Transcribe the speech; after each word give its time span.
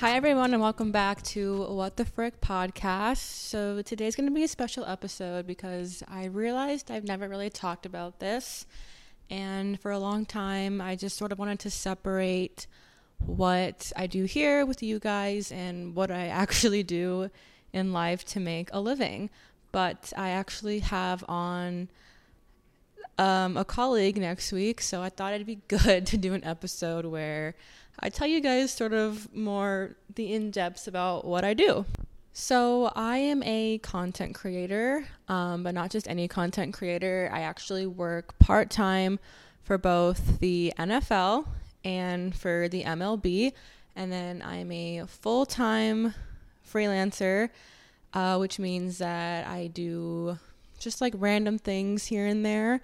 Hi, 0.00 0.12
everyone, 0.12 0.54
and 0.54 0.62
welcome 0.62 0.92
back 0.92 1.20
to 1.24 1.64
What 1.64 1.98
the 1.98 2.06
Frick 2.06 2.40
podcast. 2.40 3.18
So, 3.18 3.82
today's 3.82 4.16
going 4.16 4.30
to 4.30 4.34
be 4.34 4.44
a 4.44 4.48
special 4.48 4.86
episode 4.86 5.46
because 5.46 6.02
I 6.08 6.24
realized 6.24 6.90
I've 6.90 7.04
never 7.04 7.28
really 7.28 7.50
talked 7.50 7.84
about 7.84 8.18
this. 8.18 8.64
And 9.28 9.78
for 9.78 9.90
a 9.90 9.98
long 9.98 10.24
time, 10.24 10.80
I 10.80 10.96
just 10.96 11.18
sort 11.18 11.32
of 11.32 11.38
wanted 11.38 11.58
to 11.58 11.70
separate 11.70 12.66
what 13.18 13.92
I 13.94 14.06
do 14.06 14.24
here 14.24 14.64
with 14.64 14.82
you 14.82 15.00
guys 15.00 15.52
and 15.52 15.94
what 15.94 16.10
I 16.10 16.28
actually 16.44 16.82
do 16.82 17.30
in 17.70 17.92
life 17.92 18.24
to 18.28 18.40
make 18.40 18.70
a 18.72 18.80
living. 18.80 19.28
But 19.70 20.14
I 20.16 20.30
actually 20.30 20.78
have 20.78 21.26
on 21.28 21.90
um, 23.20 23.58
a 23.58 23.66
colleague 23.66 24.16
next 24.16 24.50
week, 24.50 24.80
so 24.80 25.02
I 25.02 25.10
thought 25.10 25.34
it'd 25.34 25.46
be 25.46 25.60
good 25.68 26.06
to 26.06 26.16
do 26.16 26.32
an 26.32 26.42
episode 26.42 27.04
where 27.04 27.54
I 28.00 28.08
tell 28.08 28.26
you 28.26 28.40
guys 28.40 28.72
sort 28.72 28.94
of 28.94 29.32
more 29.34 29.96
the 30.14 30.32
in 30.32 30.50
depths 30.50 30.88
about 30.88 31.26
what 31.26 31.44
I 31.44 31.52
do. 31.52 31.84
So, 32.32 32.90
I 32.94 33.18
am 33.18 33.42
a 33.42 33.78
content 33.78 34.34
creator, 34.34 35.04
um, 35.28 35.64
but 35.64 35.74
not 35.74 35.90
just 35.90 36.08
any 36.08 36.28
content 36.28 36.72
creator. 36.72 37.28
I 37.32 37.40
actually 37.40 37.86
work 37.86 38.38
part 38.38 38.70
time 38.70 39.18
for 39.64 39.76
both 39.76 40.38
the 40.38 40.72
NFL 40.78 41.46
and 41.84 42.34
for 42.34 42.68
the 42.68 42.84
MLB. 42.84 43.52
And 43.96 44.10
then 44.10 44.42
I'm 44.42 44.70
a 44.72 45.04
full 45.06 45.44
time 45.44 46.14
freelancer, 46.66 47.50
uh, 48.14 48.38
which 48.38 48.58
means 48.58 48.98
that 48.98 49.46
I 49.46 49.66
do 49.66 50.38
just 50.78 51.00
like 51.00 51.14
random 51.18 51.58
things 51.58 52.06
here 52.06 52.26
and 52.26 52.46
there. 52.46 52.80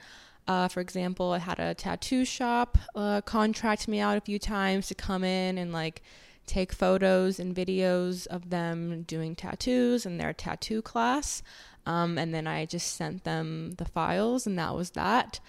Uh, 0.48 0.68
for 0.68 0.80
example, 0.80 1.32
I 1.32 1.38
had 1.38 1.59
a 1.59 1.74
tattoo 1.74 2.24
shop 2.24 2.78
uh, 2.95 3.20
contract 3.23 3.88
me 3.88 3.98
out 3.98 4.16
a 4.16 4.20
few 4.20 4.38
times 4.38 4.87
to 4.88 4.95
come 4.95 5.24
in 5.24 5.59
and 5.59 5.73
like 5.73 6.02
take 6.46 6.73
photos 6.73 7.40
and 7.40 7.54
videos 7.54 8.26
of 8.29 8.51
them 8.51 9.02
doing 9.02 9.34
tattoos 9.34 10.06
in 10.06 10.18
their 10.18 10.32
tattoo 10.32 10.82
class. 10.82 11.43
Um, 11.84 12.16
and 12.18 12.32
then 12.32 12.46
I 12.46 12.66
just 12.66 12.95
sent 12.95 13.24
them 13.24 13.73
the 13.79 13.84
files, 13.84 14.46
and 14.46 14.59
that 14.59 14.74
was 14.74 14.90
that. 14.90 15.40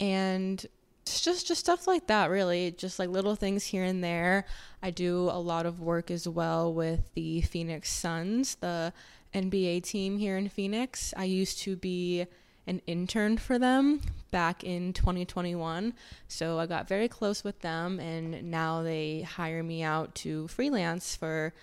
And 0.00 0.64
it's 1.02 1.20
just 1.20 1.46
just 1.46 1.60
stuff 1.60 1.86
like 1.86 2.08
that, 2.08 2.30
really. 2.30 2.72
Just 2.72 2.98
like 2.98 3.08
little 3.08 3.36
things 3.36 3.64
here 3.64 3.84
and 3.84 4.02
there. 4.02 4.46
I 4.82 4.90
do 4.90 5.28
a 5.30 5.38
lot 5.38 5.66
of 5.66 5.80
work 5.80 6.10
as 6.10 6.28
well 6.28 6.72
with 6.72 7.12
the 7.14 7.42
Phoenix 7.42 7.92
Suns, 7.92 8.56
the 8.56 8.92
NBA 9.34 9.84
team 9.84 10.18
here 10.18 10.36
in 10.36 10.48
Phoenix. 10.48 11.14
I 11.16 11.24
used 11.24 11.60
to 11.60 11.76
be 11.76 12.26
an 12.66 12.80
intern 12.86 13.38
for 13.38 13.58
them 13.58 14.00
back 14.32 14.64
in 14.64 14.92
2021. 14.92 15.94
So 16.26 16.58
I 16.58 16.66
got 16.66 16.88
very 16.88 17.06
close 17.06 17.44
with 17.44 17.60
them, 17.60 18.00
and 18.00 18.50
now 18.50 18.82
they 18.82 19.22
hire 19.22 19.62
me 19.62 19.84
out 19.84 20.16
to 20.16 20.48
freelance 20.48 21.14
for 21.14 21.54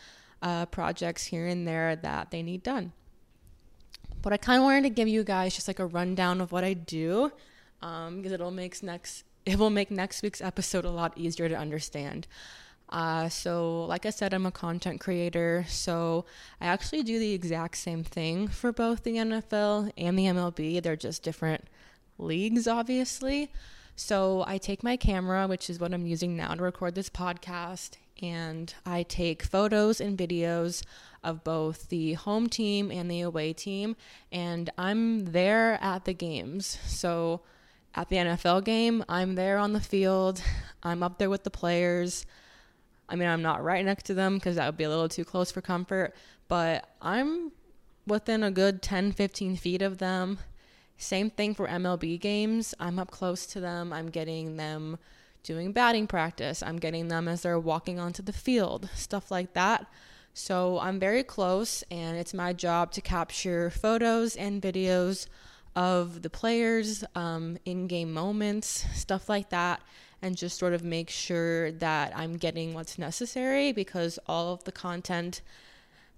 uh, 0.41 0.67
projects 0.67 1.25
here 1.25 1.45
and 1.45 1.67
there 1.67 1.97
that 1.97 2.31
they 2.31 2.41
need 2.41 2.63
done. 2.63 2.93
But 4.21 4.31
I 4.31 4.37
kind 4.37 4.59
of 4.59 4.63
wanted 4.63 4.83
to 4.83 4.89
give 4.89 5.09
you 5.09 5.25
guys 5.25 5.55
just 5.55 5.67
like 5.67 5.79
a 5.79 5.85
rundown 5.85 6.39
of 6.39 6.53
what 6.53 6.63
I 6.63 6.73
do, 6.73 7.33
um, 7.81 8.17
because 8.17 8.31
it'll 8.31 8.51
make 8.51 8.81
next 8.81 9.23
it 9.45 9.57
will 9.57 9.69
make 9.69 9.89
next 9.89 10.21
week's 10.21 10.41
episode 10.41 10.85
a 10.85 10.91
lot 10.91 11.17
easier 11.17 11.49
to 11.49 11.55
understand. 11.55 12.27
Uh, 12.89 13.29
so, 13.29 13.85
like 13.85 14.05
I 14.05 14.09
said, 14.09 14.33
I'm 14.33 14.45
a 14.45 14.51
content 14.51 14.99
creator. 14.99 15.65
So, 15.67 16.25
I 16.59 16.67
actually 16.67 17.03
do 17.03 17.19
the 17.19 17.33
exact 17.33 17.77
same 17.77 18.03
thing 18.03 18.47
for 18.47 18.71
both 18.71 19.03
the 19.03 19.15
NFL 19.15 19.91
and 19.97 20.17
the 20.17 20.25
MLB. 20.25 20.81
They're 20.81 20.95
just 20.95 21.23
different 21.23 21.65
leagues, 22.19 22.67
obviously. 22.67 23.51
So, 23.95 24.43
I 24.47 24.57
take 24.57 24.83
my 24.83 24.95
camera, 24.95 25.47
which 25.47 25.69
is 25.69 25.79
what 25.79 25.93
I'm 25.93 26.05
using 26.05 26.37
now 26.37 26.53
to 26.53 26.63
record 26.63 26.95
this 26.95 27.09
podcast, 27.09 27.97
and 28.21 28.73
I 28.85 29.03
take 29.03 29.43
photos 29.43 29.99
and 29.99 30.17
videos 30.17 30.83
of 31.23 31.43
both 31.43 31.89
the 31.89 32.13
home 32.13 32.47
team 32.47 32.91
and 32.91 33.11
the 33.11 33.21
away 33.21 33.51
team. 33.51 33.97
And 34.31 34.69
I'm 34.77 35.25
there 35.25 35.77
at 35.81 36.05
the 36.05 36.13
games. 36.13 36.79
So, 36.85 37.41
at 37.95 38.09
the 38.09 38.17
NFL 38.17 38.63
game, 38.63 39.03
I'm 39.09 39.35
there 39.35 39.57
on 39.57 39.73
the 39.73 39.81
field, 39.81 40.41
I'm 40.83 41.03
up 41.03 41.17
there 41.17 41.29
with 41.29 41.43
the 41.43 41.49
players. 41.49 42.25
I 43.09 43.15
mean, 43.15 43.27
I'm 43.27 43.41
not 43.41 43.63
right 43.63 43.83
next 43.83 44.03
to 44.03 44.13
them 44.13 44.35
because 44.35 44.55
that 44.55 44.65
would 44.67 44.77
be 44.77 44.83
a 44.83 44.89
little 44.89 45.09
too 45.09 45.25
close 45.25 45.51
for 45.51 45.61
comfort, 45.61 46.15
but 46.47 46.87
I'm 47.01 47.51
within 48.05 48.43
a 48.43 48.51
good 48.51 48.81
10, 48.81 49.11
15 49.11 49.55
feet 49.55 49.81
of 49.81 49.97
them. 49.97 50.39
Same 50.99 51.31
thing 51.31 51.55
for 51.55 51.67
MLB 51.67 52.19
games. 52.19 52.75
I'm 52.79 52.99
up 52.99 53.09
close 53.09 53.47
to 53.47 53.59
them. 53.59 53.91
I'm 53.91 54.09
getting 54.09 54.57
them 54.57 54.99
doing 55.41 55.71
batting 55.71 56.05
practice. 56.05 56.61
I'm 56.61 56.77
getting 56.77 57.07
them 57.07 57.27
as 57.27 57.41
they're 57.41 57.57
walking 57.57 57.99
onto 57.99 58.21
the 58.21 58.33
field, 58.33 58.89
stuff 58.93 59.31
like 59.31 59.53
that. 59.53 59.87
So 60.33 60.77
I'm 60.79 60.99
very 60.99 61.23
close, 61.23 61.83
and 61.89 62.17
it's 62.17 62.33
my 62.33 62.53
job 62.53 62.91
to 62.91 63.01
capture 63.01 63.71
photos 63.71 64.35
and 64.35 64.61
videos 64.61 65.25
of 65.75 66.21
the 66.21 66.29
players, 66.29 67.03
um, 67.15 67.57
in 67.65 67.87
game 67.87 68.13
moments, 68.13 68.85
stuff 68.93 69.27
like 69.27 69.49
that 69.49 69.81
and 70.21 70.35
just 70.35 70.57
sort 70.57 70.73
of 70.73 70.83
make 70.83 71.09
sure 71.09 71.71
that 71.73 72.11
I'm 72.15 72.37
getting 72.37 72.73
what's 72.73 72.97
necessary 72.97 73.71
because 73.71 74.19
all 74.27 74.53
of 74.53 74.63
the 74.65 74.71
content 74.71 75.41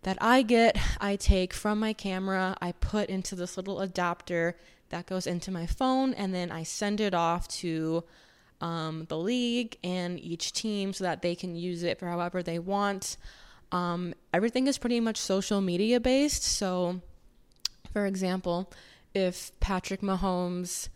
that 0.04 0.18
I 0.20 0.42
get, 0.42 0.78
I 1.00 1.16
take 1.16 1.54
from 1.54 1.80
my 1.80 1.94
camera, 1.94 2.58
I 2.62 2.72
put 2.72 3.10
into 3.10 3.36
this 3.36 3.58
little 3.58 3.82
adapter 3.82 4.58
that 4.90 5.06
goes 5.06 5.28
into 5.28 5.52
my 5.52 5.66
phone, 5.66 6.14
and 6.14 6.34
then 6.34 6.52
I 6.52 6.64
send 6.64 7.00
it 7.00 7.14
off 7.14 7.48
to 7.60 8.04
um, 8.60 9.06
the 9.10 9.18
league 9.18 9.78
and 9.84 10.20
each 10.20 10.54
team 10.54 10.94
so 10.94 11.04
that 11.04 11.22
they 11.22 11.36
can 11.36 11.56
use 11.56 11.84
it 11.84 12.00
for 12.00 12.08
however 12.08 12.44
they 12.44 12.60
want. 12.60 13.18
Um, 13.72 14.14
everything 14.34 14.68
is 14.68 14.78
pretty 14.78 15.00
much 15.00 15.18
social 15.18 15.62
media 15.62 16.00
based. 16.00 16.44
So, 16.44 17.02
for 17.94 18.06
example, 18.06 18.72
if 19.14 19.58
Patrick 19.60 20.02
Mahomes 20.02 20.90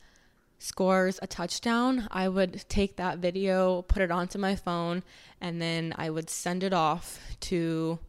scores 0.59 1.19
a 1.21 1.27
touchdown, 1.27 2.07
I 2.11 2.27
would 2.27 2.65
take 2.69 2.95
that 2.97 3.19
video, 3.19 3.83
put 3.83 4.01
it 4.01 4.11
onto 4.11 4.37
my 4.37 4.55
phone, 4.55 5.03
and 5.39 5.61
then 5.61 5.93
I 5.97 6.09
would 6.09 6.29
send 6.29 6.63
it 6.63 6.73
off 6.73 7.19
to 7.41 7.99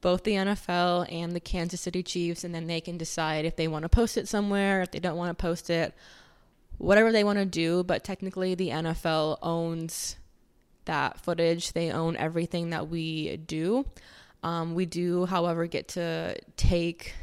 both 0.00 0.24
the 0.24 0.32
NFL 0.32 1.10
and 1.12 1.32
the 1.32 1.40
Kansas 1.40 1.80
City 1.80 2.02
Chiefs, 2.02 2.44
and 2.44 2.54
then 2.54 2.66
they 2.66 2.80
can 2.80 2.98
decide 2.98 3.44
if 3.44 3.56
they 3.56 3.68
want 3.68 3.82
to 3.84 3.88
post 3.88 4.16
it 4.16 4.28
somewhere, 4.28 4.82
if 4.82 4.90
they 4.90 4.98
don't 4.98 5.16
want 5.16 5.36
to 5.36 5.40
post 5.40 5.70
it, 5.70 5.94
whatever 6.78 7.12
they 7.12 7.24
want 7.24 7.38
to 7.38 7.44
do. 7.44 7.82
But 7.82 8.04
technically, 8.04 8.54
the 8.54 8.70
NFL 8.70 9.38
owns 9.42 10.16
that 10.84 11.20
footage, 11.20 11.72
they 11.72 11.90
own 11.90 12.16
everything 12.16 12.70
that 12.70 12.88
we 12.88 13.36
do. 13.38 13.86
Um, 14.42 14.74
we 14.74 14.86
do, 14.86 15.26
however, 15.26 15.66
get 15.66 15.88
to 15.88 16.36
take 16.56 17.14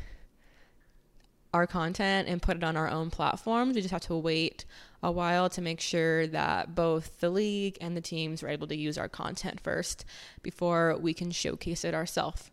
our 1.54 1.68
content 1.68 2.28
and 2.28 2.42
put 2.42 2.58
it 2.58 2.64
on 2.64 2.76
our 2.76 2.90
own 2.90 3.10
platforms. 3.10 3.76
We 3.76 3.82
just 3.82 3.92
have 3.92 4.02
to 4.02 4.16
wait 4.16 4.66
a 5.04 5.12
while 5.12 5.50
to 5.50 5.62
make 5.62 5.80
sure 5.80 6.26
that 6.28 6.74
both 6.74 7.20
the 7.20 7.30
league 7.30 7.78
and 7.80 7.96
the 7.96 8.02
teams 8.02 8.42
were 8.42 8.50
able 8.50 8.68
to 8.68 8.76
use 8.76 8.98
our 8.98 9.10
content 9.10 9.60
first 9.60 10.06
before 10.42 10.98
we 10.98 11.14
can 11.14 11.30
showcase 11.30 11.84
it 11.84 11.94
ourselves. 11.94 12.50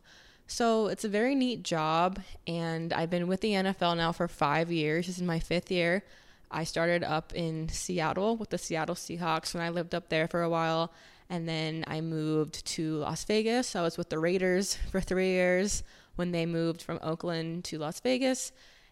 So 0.47 0.89
it's 0.89 1.05
a 1.05 1.09
very 1.09 1.37
neat 1.37 1.63
job, 1.63 2.21
and 2.47 2.93
I've 2.93 3.09
been 3.09 3.29
with 3.29 3.41
the 3.41 3.53
NFL 3.53 3.97
now 3.97 4.11
for 4.11 4.27
five 4.27 4.71
years. 4.71 5.07
This 5.07 5.17
is 5.17 5.23
my 5.23 5.39
fifth 5.39 5.71
year. 5.71 6.03
I 6.51 6.65
started 6.65 7.05
up 7.05 7.33
in 7.35 7.69
Seattle 7.69 8.37
with 8.37 8.51
the 8.51 8.59
Seattle 8.59 8.97
Seahawks 8.97 9.55
when 9.55 9.63
I 9.63 9.69
lived 9.69 9.95
up 9.95 10.09
there 10.09 10.27
for 10.27 10.43
a 10.43 10.51
while, 10.51 10.93
and 11.29 11.49
then 11.49 11.85
I 11.87 12.01
moved 12.01 12.67
to 12.67 12.97
Las 12.97 13.25
Vegas. 13.25 13.77
I 13.77 13.83
was 13.83 13.97
with 13.97 14.11
the 14.11 14.19
Raiders 14.19 14.75
for 14.91 15.01
three 15.01 15.31
years 15.31 15.85
when 16.17 16.33
they 16.33 16.47
moved 16.47 16.83
from 16.83 16.99
Oakland 17.01 17.65
to 17.67 17.79
Las 17.79 18.01
Vegas 18.01 18.51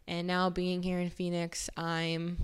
and 0.08 0.26
now 0.26 0.48
being 0.48 0.82
here 0.82 0.98
in 0.98 1.10
Phoenix, 1.10 1.68
I'm 1.76 2.38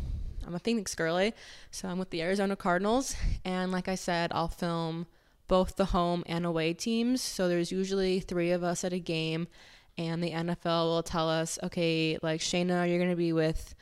I'm 0.47 0.55
a 0.55 0.59
Phoenix 0.59 0.95
girly, 0.95 1.35
so 1.71 1.89
I'm 1.89 1.99
with 1.99 2.11
the 2.11 2.23
Arizona 2.23 2.57
Cardinals. 2.57 3.17
And 3.45 3.73
like 3.73 3.89
I 3.89 3.95
said, 3.95 4.31
I'll 4.33 4.49
film 4.49 5.07
both 5.49 5.77
the 5.77 5.87
home 5.87 6.23
and 6.27 6.47
away 6.47 6.73
teams. 6.75 7.23
So 7.23 7.49
there's 7.49 7.73
usually 7.73 8.21
three 8.21 8.51
of 8.51 8.63
us 8.63 8.85
at 8.85 8.93
a 8.93 8.99
game, 8.99 9.49
and 9.97 10.23
the 10.23 10.31
NFL 10.31 10.87
will 10.87 11.03
tell 11.03 11.29
us, 11.29 11.59
okay, 11.63 12.19
like 12.23 12.41
Shayna, 12.41 12.89
you're 12.89 12.99
gonna 12.99 13.17
be 13.17 13.33
with 13.33 13.75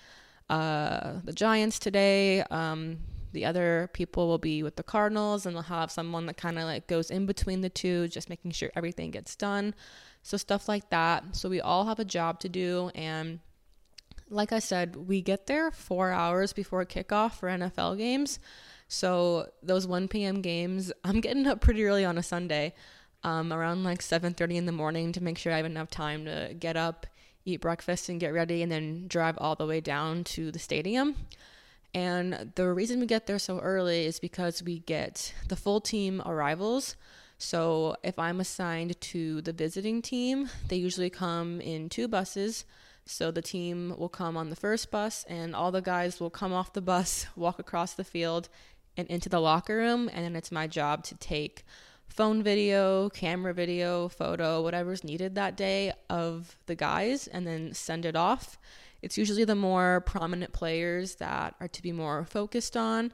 uh, 0.50 1.14
the 1.25 1.32
Giants 1.32 1.78
today. 1.78 2.42
Um, 2.42 2.98
the 3.32 3.46
other 3.46 3.88
people 3.94 4.28
will 4.28 4.38
be 4.38 4.62
with 4.62 4.76
the 4.76 4.82
Cardinals, 4.82 5.46
and 5.46 5.56
they'll 5.56 5.62
have 5.62 5.90
someone 5.90 6.26
that 6.26 6.37
kind 6.37 6.58
of 6.58 6.64
like 6.64 6.87
goes 6.87 7.10
in 7.10 7.26
between 7.26 7.62
the 7.62 7.70
two, 7.70 8.08
just 8.08 8.28
making 8.28 8.50
sure 8.50 8.70
everything 8.76 9.10
gets 9.10 9.34
done. 9.37 9.75
So 10.22 10.37
stuff 10.37 10.69
like 10.69 10.90
that. 10.90 11.34
So 11.34 11.48
we 11.48 11.60
all 11.60 11.87
have 11.87 11.98
a 11.98 12.04
job 12.04 12.40
to 12.40 12.48
do, 12.48 12.90
and 12.94 13.40
like 14.32 14.52
I 14.52 14.58
said, 14.58 14.96
we 14.96 15.20
get 15.20 15.46
there 15.46 15.70
four 15.70 16.11
hours 16.11 16.52
before 16.52 16.84
kickoff 16.87 17.32
for 17.32 17.49
NFL 17.49 17.99
games. 17.99 18.38
So 18.88 19.49
those 19.62 19.87
1 19.87 20.08
p.m. 20.08 20.40
games, 20.40 20.93
I'm 21.05 21.20
getting 21.20 21.46
up 21.46 21.61
pretty 21.61 21.84
early 21.84 22.05
on 22.05 22.19
a 22.19 22.23
Sunday, 22.23 22.75
um, 23.23 23.52
around 23.52 23.84
like 23.84 24.00
7:30 24.00 24.56
in 24.56 24.67
the 24.67 24.73
morning 24.73 25.12
to 25.12 25.23
make 25.23 25.38
sure 25.38 25.52
I 25.52 25.58
have 25.58 25.67
enough 25.67 25.90
time 25.90 26.25
to 26.25 26.55
get 26.58 26.76
up, 26.76 27.06
eat 27.44 27.61
breakfast, 27.61 28.08
and 28.08 28.19
get 28.19 28.32
ready, 28.32 28.62
and 28.62 28.73
then 28.73 29.06
drive 29.06 29.37
all 29.38 29.55
the 29.55 29.67
way 29.67 29.81
down 29.81 30.25
to 30.25 30.50
the 30.50 30.58
stadium. 30.58 31.14
And 31.94 32.52
the 32.55 32.73
reason 32.73 33.00
we 33.00 33.06
get 33.06 33.26
there 33.26 33.38
so 33.38 33.61
early 33.61 34.06
is 34.06 34.19
because 34.19 34.62
we 34.62 34.78
get 34.81 35.35
the 35.49 35.56
full 35.56 35.81
team 35.81 36.23
arrivals. 36.25 36.96
So 37.37 37.96
if 38.02 38.19
I'm 38.19 38.40
assigned 38.40 38.99
to 39.00 39.43
the 39.43 39.52
visiting 39.52 40.00
team, 40.00 40.49
they 40.69 40.76
usually 40.76 41.11
come 41.11 41.61
in 41.61 41.90
two 41.90 42.08
buses. 42.08 42.64
So 43.04 43.31
the 43.31 43.43
team 43.43 43.94
will 43.99 44.08
come 44.08 44.37
on 44.37 44.50
the 44.50 44.56
first 44.56 44.90
bus, 44.90 45.25
and 45.28 45.54
all 45.54 45.72
the 45.72 45.82
guys 45.82 46.20
will 46.20 46.31
come 46.31 46.52
off 46.52 46.72
the 46.72 46.81
bus, 46.81 47.26
walk 47.37 47.58
across 47.58 47.94
the 47.94 48.04
field, 48.04 48.49
and 48.96 49.08
into 49.08 49.28
the 49.28 49.40
locker 49.40 49.76
room. 49.76 50.08
And 50.12 50.25
then 50.25 50.37
it's 50.37 50.52
my 50.52 50.66
job 50.66 51.04
to 51.04 51.16
take 51.16 51.64
phone 52.06 52.43
video, 52.43 53.08
camera 53.08 53.54
video, 53.54 54.08
photo, 54.08 54.62
whatever's 54.62 55.02
needed 55.02 55.34
that 55.34 55.56
day 55.56 55.93
of 56.10 56.56
the 56.66 56.75
guys, 56.75 57.26
and 57.26 57.46
then 57.46 57.72
send 57.72 58.04
it 58.04 58.16
off. 58.16 58.58
It's 59.00 59.19
usually 59.19 59.44
the 59.44 59.56
more 59.56 60.02
prominent 60.02 60.52
players 60.52 61.16
that 61.16 61.56
are 61.58 61.69
to 61.69 61.82
be 61.82 61.90
more 61.90 62.25
focused 62.25 62.76
on. 62.76 63.12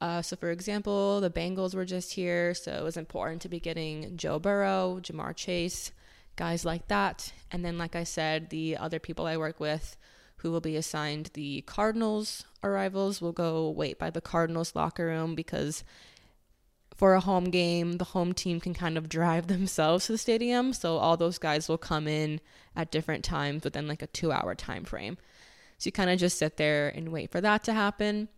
Uh, 0.00 0.22
so, 0.22 0.36
for 0.36 0.50
example, 0.50 1.20
the 1.20 1.30
Bengals 1.30 1.74
were 1.74 1.84
just 1.84 2.12
here, 2.12 2.54
so 2.54 2.72
it 2.72 2.84
was 2.84 2.96
important 2.96 3.42
to 3.42 3.48
be 3.48 3.60
getting 3.60 4.16
Joe 4.16 4.38
Burrow, 4.38 5.00
Ja'Marr 5.02 5.34
Chase, 5.34 5.92
guys 6.38 6.64
like 6.64 6.88
that. 6.88 7.32
And 7.50 7.62
then, 7.62 7.76
like 7.76 7.94
I 7.94 8.04
said, 8.04 8.48
the 8.48 8.78
other 8.78 8.98
people 8.98 9.26
I 9.26 9.36
work 9.36 9.60
with 9.60 9.98
who 10.38 10.50
will 10.50 10.60
be 10.60 10.76
assigned 10.76 11.30
the 11.34 11.62
Cardinals 11.62 12.44
arrivals 12.62 13.20
will 13.20 13.32
go 13.32 13.68
wait 13.70 13.98
by 13.98 14.08
the 14.08 14.20
Cardinals 14.20 14.74
locker 14.74 15.06
room 15.06 15.34
because 15.34 15.84
for 16.94 17.14
a 17.14 17.20
home 17.20 17.50
game, 17.50 17.92
the 17.98 18.04
home 18.04 18.32
team 18.32 18.60
can 18.60 18.72
kind 18.72 18.96
of 18.96 19.08
drive 19.08 19.46
themselves 19.48 20.06
to 20.06 20.12
the 20.12 20.18
stadium. 20.18 20.72
So 20.72 20.96
all 20.96 21.16
those 21.16 21.38
guys 21.38 21.68
will 21.68 21.78
come 21.78 22.08
in 22.08 22.40
at 22.74 22.90
different 22.90 23.24
times 23.24 23.64
within 23.64 23.86
like 23.86 24.02
a 24.02 24.06
two 24.06 24.32
hour 24.32 24.54
time 24.54 24.84
frame. 24.84 25.18
So 25.78 25.88
you 25.88 25.92
kind 25.92 26.10
of 26.10 26.18
just 26.18 26.38
sit 26.38 26.56
there 26.56 26.88
and 26.88 27.10
wait 27.10 27.30
for 27.30 27.40
that 27.40 27.62
to 27.64 27.72
happen. 27.72 28.28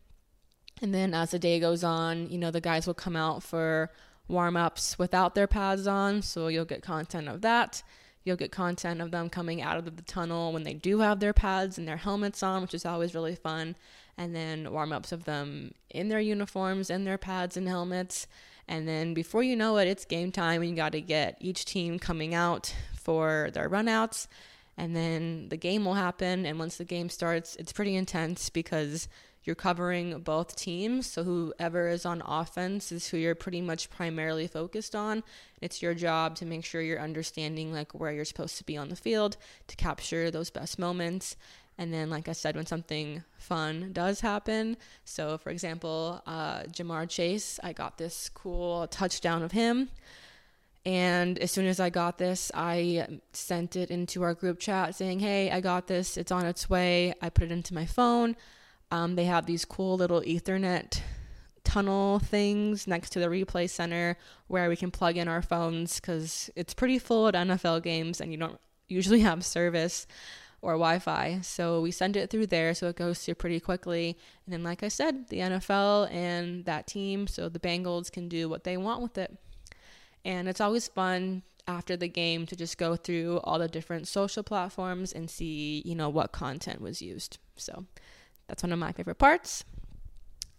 And 0.82 0.94
then 0.94 1.14
as 1.14 1.31
the 1.31 1.38
day 1.38 1.61
goes 1.61 1.85
on, 1.85 2.29
you 2.31 2.38
know, 2.38 2.50
the 2.50 2.61
guys 2.61 2.87
will 2.87 2.94
come 2.94 3.17
out 3.17 3.43
for 3.43 3.91
warm 4.31 4.56
ups 4.56 4.99
without 4.99 5.35
their 5.35 5.47
pads 5.47 5.87
on. 5.87 6.23
So 6.23 6.49
you'll 6.49 6.65
get 6.65 6.82
content 6.82 7.29
of 7.29 7.43
that. 7.43 7.82
You'll 8.25 8.37
get 8.37 8.53
content 8.53 9.00
of 9.00 9.11
them 9.11 9.31
coming 9.31 9.62
out 9.62 9.79
of 9.79 9.97
the 9.97 10.03
tunnel 10.03 10.53
when 10.53 10.62
they 10.62 10.75
do 10.75 11.00
have 11.00 11.21
their 11.21 11.32
pads 11.32 11.79
and 11.79 11.88
their 11.88 11.97
helmets 11.97 12.43
on, 12.43 12.62
which 12.62 12.75
is 12.75 12.85
always 12.85 13.15
really 13.15 13.35
fun. 13.35 13.77
And 14.19 14.35
then 14.35 14.71
warm 14.73 14.93
ups 14.93 15.12
of 15.12 15.25
them 15.25 15.73
in 15.88 16.09
their 16.09 16.21
uniforms 16.21 16.91
and 16.91 17.06
their 17.06 17.19
pads 17.19 17.56
and 17.56 17.67
helmets. 17.67 18.27
And 18.69 18.87
then 18.87 19.15
before 19.15 19.43
you 19.43 19.56
know 19.56 19.79
it, 19.79 19.88
it's 19.88 20.05
game 20.05 20.31
time 20.31 20.61
and 20.61 20.71
you 20.71 20.76
got 20.76 20.93
to 20.93 21.00
get 21.00 21.38
each 21.41 21.65
team 21.65 21.99
coming 21.99 22.35
out 22.35 22.75
for 22.94 23.50
their 23.53 23.69
runouts. 23.69 24.29
And 24.81 24.97
then 24.97 25.50
the 25.50 25.59
game 25.59 25.85
will 25.85 25.94
happen. 25.94 26.47
And 26.47 26.59
once 26.59 26.79
the 26.79 26.87
game 26.87 27.11
starts, 27.11 27.55
it's 27.56 27.71
pretty 27.71 27.97
intense 27.97 28.49
because 28.49 29.09
you're 29.44 29.55
covering 29.55 30.21
both 30.21 30.56
teams. 30.56 31.06
So 31.06 31.23
whoever 31.23 31.88
is 31.88 32.06
on 32.06 32.23
offense 32.25 32.91
is 32.91 33.06
who 33.06 33.19
you're 33.19 33.35
pretty 33.35 33.61
much 33.61 33.91
primarily 33.91 34.47
focused 34.47 34.97
on. 34.97 35.23
It's 35.61 35.82
your 35.82 35.93
job 35.93 36.35
to 36.37 36.47
make 36.47 36.65
sure 36.65 36.81
you're 36.81 36.99
understanding 36.99 37.75
like 37.75 37.93
where 37.93 38.11
you're 38.11 38.25
supposed 38.25 38.56
to 38.56 38.65
be 38.65 38.79
on 38.79 38.88
the 38.88 38.97
field 38.97 39.37
to 39.67 39.77
capture 39.77 40.31
those 40.31 40.49
best 40.49 40.79
moments. 40.79 41.37
And 41.76 41.93
then, 41.93 42.09
like 42.09 42.26
I 42.26 42.33
said, 42.33 42.56
when 42.56 42.67
something 42.67 43.23
fun 43.37 43.93
does 43.93 44.21
happen, 44.21 44.79
so 45.05 45.37
for 45.37 45.50
example, 45.50 46.23
uh, 46.26 46.62
Ja'Marr 46.65 47.09
Chase, 47.09 47.61
I 47.62 47.75
got 47.75 47.99
this 47.99 48.31
cool 48.31 48.87
touchdown 48.87 49.43
of 49.43 49.53
him. 49.53 49.91
And 50.87 51.38
as 51.38 51.50
soon 51.50 51.67
as 51.67 51.79
I 51.79 51.91
got 51.91 52.17
this, 52.17 52.50
I 52.55 53.21
sent 53.32 53.77
it 53.77 53.91
into 53.91 54.23
our 54.23 54.35
group 54.35 54.59
chat 54.59 54.94
saying, 54.94 55.21
Hey, 55.21 55.50
I 55.50 55.61
got 55.61 55.87
this. 55.87 56.17
It's 56.17 56.32
on 56.32 56.47
its 56.47 56.71
way. 56.71 57.12
I 57.21 57.29
put 57.29 57.44
it 57.44 57.53
into 57.53 57.75
my 57.75 57.87
phone. 57.87 58.37
Um, 58.91 59.15
they 59.15 59.25
have 59.25 59.47
these 59.47 59.65
cool 59.65 59.97
little 59.97 60.23
Ethernet 60.23 61.00
tunnel 61.62 62.19
things 62.19 62.87
next 62.87 63.11
to 63.11 63.21
the 63.21 63.27
replay 63.27 63.69
center 63.69 64.17
where 64.49 64.69
we 64.69 64.77
can 64.77 64.91
plug 64.91 65.17
in 65.17 65.29
our 65.29 65.43
phones 65.43 66.00
because 66.00 66.50
it's 66.56 66.75
pretty 66.75 66.99
full 66.99 67.29
at 67.29 67.35
NFL 67.35 67.83
games 67.83 68.21
and 68.21 68.33
you 68.33 68.38
don't 68.38 68.59
usually 68.88 69.21
have 69.29 69.44
service 69.44 70.06
or 70.62 70.73
Wi 70.73 70.99
Fi. 70.99 71.41
So 71.43 71.81
we 71.81 71.91
send 71.91 72.17
it 72.17 72.31
through 72.31 72.47
there 72.47 72.75
so 72.75 72.88
it 72.88 72.97
goes 72.97 73.25
through 73.25 73.37
pretty 73.37 73.61
quickly. 73.61 74.17
And 74.47 74.53
then, 74.53 74.62
like 74.62 74.83
I 74.83 74.88
said, 74.88 75.29
the 75.29 75.38
NFL 75.38 76.12
and 76.12 76.65
that 76.65 76.87
team, 76.87 77.26
so 77.26 77.49
the 77.49 77.61
Bengals 77.61 78.11
can 78.11 78.29
do 78.29 78.49
what 78.49 78.65
they 78.65 78.76
want 78.76 79.03
with 79.03 79.17
it. 79.19 79.37
And 80.25 80.49
it's 80.49 80.61
always 80.61 80.88
fun 80.88 81.43
after 81.67 81.96
the 81.96 82.08
game 82.08 82.46
to 82.46 82.56
just 82.56 82.78
go 82.78 82.96
through 82.96 83.40
all 83.44 83.58
the 83.58 83.69
different 83.69 84.08
social 84.08 84.43
platforms 84.43 85.12
and 85.12 85.31
see, 85.31 85.82
you 85.84 85.94
know, 85.94 86.08
what 86.08 86.32
content 86.32 86.81
was 86.81 87.00
used. 87.00 87.38
So 87.56 87.84
that's 88.49 88.62
one 88.62 88.72
of 88.72 88.78
my 88.78 88.93
favorite 88.93 89.19
parts. 89.19 89.64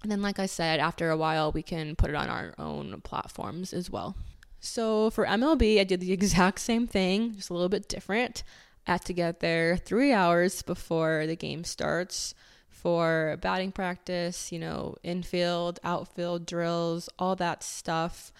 And 0.03 0.11
then, 0.11 0.21
like 0.21 0.39
I 0.39 0.47
said, 0.47 0.79
after 0.79 1.09
a 1.09 1.17
while, 1.17 1.51
we 1.51 1.61
can 1.61 1.95
put 1.95 2.09
it 2.09 2.15
on 2.15 2.29
our 2.29 2.55
own 2.57 3.01
platforms 3.01 3.71
as 3.73 3.89
well. 3.89 4.15
So 4.59 5.09
for 5.09 5.25
MLB, 5.25 5.79
I 5.79 5.83
did 5.83 5.99
the 5.99 6.11
exact 6.19 6.59
same 6.59 6.87
thing, 6.87 7.35
just 7.35 7.49
a 7.49 7.53
little 7.53 7.69
bit 7.69 7.87
different. 7.87 8.43
I 8.87 8.93
had 8.93 9.05
to 9.05 9.13
get 9.13 9.41
there 9.41 9.77
three 9.77 10.11
hours 10.11 10.63
before 10.63 11.27
the 11.27 11.35
game 11.35 11.63
starts 11.63 12.33
for 12.69 13.37
batting 13.41 13.71
practice, 13.71 14.51
you 14.51 14.57
know, 14.57 14.95
infield, 15.03 15.79
outfield 15.83 16.47
drills, 16.47 17.09
all 17.19 17.35
that 17.35 17.61
stuff. 17.61 18.31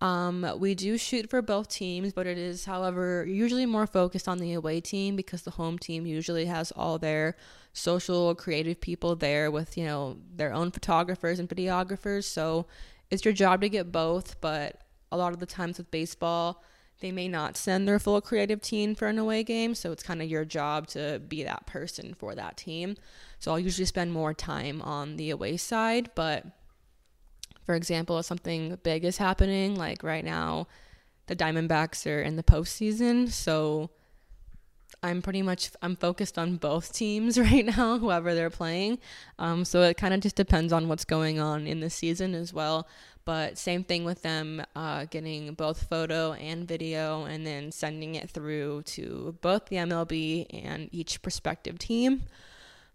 Um, 0.00 0.46
we 0.58 0.74
do 0.74 0.98
shoot 0.98 1.30
for 1.30 1.40
both 1.40 1.68
teams, 1.68 2.12
but 2.12 2.26
it 2.26 2.36
is, 2.36 2.66
however, 2.66 3.24
usually 3.26 3.64
more 3.64 3.86
focused 3.86 4.28
on 4.28 4.38
the 4.38 4.52
away 4.52 4.80
team 4.80 5.16
because 5.16 5.42
the 5.42 5.52
home 5.52 5.78
team 5.78 6.04
usually 6.04 6.44
has 6.46 6.70
all 6.72 6.98
their 6.98 7.36
social, 7.72 8.34
creative 8.34 8.80
people 8.80 9.16
there 9.16 9.50
with, 9.50 9.78
you 9.78 9.84
know, 9.84 10.18
their 10.34 10.52
own 10.52 10.70
photographers 10.70 11.38
and 11.38 11.48
videographers. 11.48 12.24
So 12.24 12.66
it's 13.10 13.24
your 13.24 13.32
job 13.32 13.62
to 13.62 13.70
get 13.70 13.90
both, 13.90 14.40
but 14.40 14.82
a 15.10 15.16
lot 15.16 15.32
of 15.32 15.40
the 15.40 15.46
times 15.46 15.78
with 15.78 15.90
baseball, 15.90 16.62
they 17.00 17.12
may 17.12 17.28
not 17.28 17.56
send 17.56 17.86
their 17.86 17.98
full 17.98 18.20
creative 18.20 18.60
team 18.60 18.94
for 18.94 19.08
an 19.08 19.18
away 19.18 19.44
game. 19.44 19.74
So 19.74 19.92
it's 19.92 20.02
kind 20.02 20.20
of 20.20 20.28
your 20.28 20.44
job 20.44 20.88
to 20.88 21.20
be 21.26 21.42
that 21.44 21.66
person 21.66 22.14
for 22.14 22.34
that 22.34 22.56
team. 22.58 22.96
So 23.38 23.50
I'll 23.50 23.60
usually 23.60 23.86
spend 23.86 24.12
more 24.12 24.34
time 24.34 24.82
on 24.82 25.16
the 25.16 25.30
away 25.30 25.56
side, 25.56 26.10
but 26.14 26.44
for 27.66 27.74
example, 27.74 28.18
if 28.18 28.26
something 28.26 28.78
big 28.84 29.04
is 29.04 29.18
happening, 29.18 29.74
like 29.74 30.04
right 30.04 30.24
now, 30.24 30.68
the 31.26 31.34
Diamondbacks 31.34 32.08
are 32.08 32.22
in 32.22 32.36
the 32.36 32.44
postseason, 32.44 33.28
so 33.28 33.90
I'm 35.02 35.20
pretty 35.20 35.42
much 35.42 35.70
I'm 35.82 35.96
focused 35.96 36.38
on 36.38 36.56
both 36.56 36.92
teams 36.92 37.38
right 37.40 37.66
now, 37.66 37.98
whoever 37.98 38.34
they're 38.34 38.50
playing. 38.50 38.98
Um, 39.40 39.64
so 39.64 39.82
it 39.82 39.96
kind 39.96 40.14
of 40.14 40.20
just 40.20 40.36
depends 40.36 40.72
on 40.72 40.88
what's 40.88 41.04
going 41.04 41.40
on 41.40 41.66
in 41.66 41.80
the 41.80 41.90
season 41.90 42.34
as 42.34 42.54
well. 42.54 42.86
But 43.24 43.58
same 43.58 43.82
thing 43.82 44.04
with 44.04 44.22
them 44.22 44.64
uh, 44.76 45.06
getting 45.06 45.54
both 45.54 45.88
photo 45.88 46.34
and 46.34 46.68
video, 46.68 47.24
and 47.24 47.44
then 47.44 47.72
sending 47.72 48.14
it 48.14 48.30
through 48.30 48.82
to 48.82 49.36
both 49.40 49.66
the 49.66 49.76
MLB 49.76 50.46
and 50.64 50.88
each 50.92 51.20
prospective 51.22 51.76
team. 51.76 52.22